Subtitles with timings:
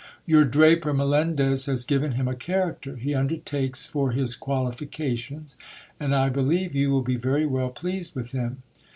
[0.25, 5.57] Your draper, Melendez, has given him a character; he undert^kesfor his qualifications,
[5.99, 8.63] and I believe you will be very well pleased with him.